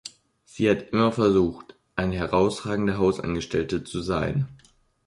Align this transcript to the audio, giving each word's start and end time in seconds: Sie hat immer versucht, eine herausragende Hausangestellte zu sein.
Sie 0.45 0.67
hat 0.67 0.89
immer 0.93 1.11
versucht, 1.11 1.75
eine 1.95 2.15
herausragende 2.15 2.97
Hausangestellte 2.97 3.83
zu 3.83 4.01
sein. 4.01 4.47